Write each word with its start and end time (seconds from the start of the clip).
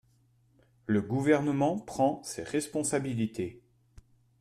Le 0.87 0.99
Gouvernement 1.03 1.77
prend 1.79 2.23
ses 2.23 2.41
responsabilités. 2.41 3.61